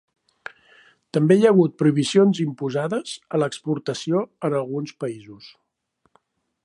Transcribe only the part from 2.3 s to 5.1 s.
imposades a l'exportació en alguns